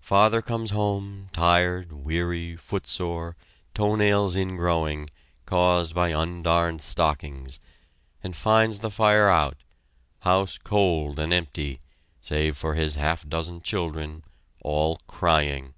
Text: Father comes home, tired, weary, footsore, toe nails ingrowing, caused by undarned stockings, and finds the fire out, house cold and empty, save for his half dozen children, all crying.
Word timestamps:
Father 0.00 0.40
comes 0.40 0.70
home, 0.70 1.28
tired, 1.34 1.92
weary, 1.92 2.56
footsore, 2.56 3.36
toe 3.74 3.94
nails 3.94 4.34
ingrowing, 4.34 5.10
caused 5.44 5.94
by 5.94 6.14
undarned 6.14 6.80
stockings, 6.80 7.60
and 8.24 8.34
finds 8.34 8.78
the 8.78 8.90
fire 8.90 9.28
out, 9.28 9.58
house 10.20 10.56
cold 10.56 11.18
and 11.20 11.30
empty, 11.34 11.78
save 12.22 12.56
for 12.56 12.72
his 12.72 12.94
half 12.94 13.28
dozen 13.28 13.60
children, 13.60 14.24
all 14.62 14.96
crying. 15.06 15.74